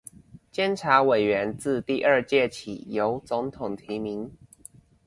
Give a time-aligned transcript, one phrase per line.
[0.51, 4.31] 監察委員自第二屆起由總統提名